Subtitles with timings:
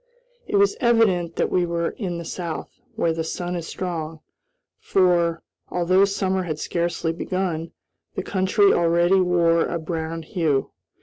[0.47, 4.19] It was evident that we were in the South, where the sun is strong,
[4.79, 7.71] for, although summer had scarcely begun,
[8.15, 10.71] the country already wore a brown hue.